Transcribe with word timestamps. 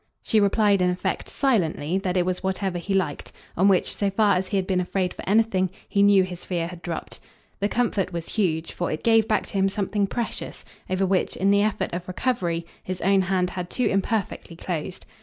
She 0.23 0.39
replied 0.39 0.81
in 0.81 0.89
effect, 0.89 1.29
silently, 1.29 1.99
that 1.99 2.17
it 2.17 2.25
was 2.25 2.41
whatever 2.41 2.79
he 2.79 2.95
liked; 2.95 3.31
on 3.55 3.67
which, 3.67 3.95
so 3.95 4.09
far 4.09 4.35
as 4.35 4.47
he 4.47 4.57
had 4.57 4.65
been 4.65 4.81
afraid 4.81 5.13
for 5.13 5.21
anything, 5.29 5.69
he 5.87 6.01
knew 6.01 6.23
his 6.23 6.43
fear 6.43 6.65
had 6.65 6.81
dropped. 6.81 7.19
The 7.59 7.69
comfort 7.69 8.11
was 8.11 8.29
huge, 8.33 8.71
for 8.71 8.89
it 8.91 9.03
gave 9.03 9.27
back 9.27 9.45
to 9.45 9.53
him 9.53 9.69
something 9.69 10.07
precious, 10.07 10.65
over 10.89 11.05
which, 11.05 11.35
in 11.35 11.51
the 11.51 11.61
effort 11.61 11.93
of 11.93 12.07
recovery, 12.07 12.65
his 12.81 12.99
own 13.01 13.21
hand 13.21 13.51
had 13.51 13.69
too 13.69 13.85
imperfectly 13.85 14.55
closed. 14.55 15.05